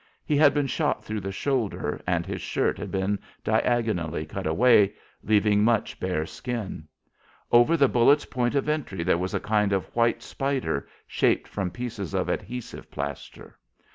[0.25, 4.93] He had been shot through the shoulder and his shirt had been diagonally cut away,
[5.21, 6.87] leaving much bare skin.
[7.51, 11.47] Over the bullet's point of entry there was a kind of a white spider, shaped
[11.47, 13.59] from pieces of adhesive plaster.